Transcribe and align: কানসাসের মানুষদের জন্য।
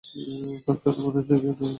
কানসাসের 0.65 1.03
মানুষদের 1.05 1.39
জন্য। 1.41 1.61